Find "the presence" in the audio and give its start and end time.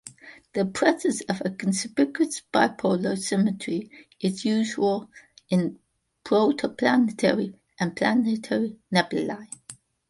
0.53-1.21